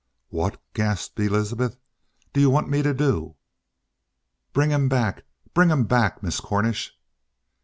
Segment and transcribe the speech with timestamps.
[0.29, 1.77] "What," gasped Elizabeth,
[2.33, 3.35] "do you want me to do?"
[4.51, 5.25] "Bring him back.
[5.53, 6.97] Bring him back, Miss Cornish!"